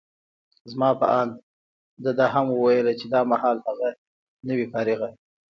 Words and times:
زما 0.71 0.89
په 0.99 1.07
اند، 1.19 1.33
ده 2.03 2.11
دا 2.19 2.25
هم 2.35 2.45
وویل 2.51 2.87
چي 2.99 3.05
دا 3.13 3.21
مهال 3.31 3.57
هغه، 3.67 3.89
نه 4.47 4.53
وي 4.57 4.65
فارغه. 4.73 5.09